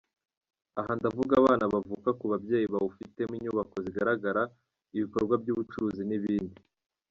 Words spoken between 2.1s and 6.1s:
ku babyeyi bawufitemo inyubako zigaragara, ibikorwa by’ubucuruzi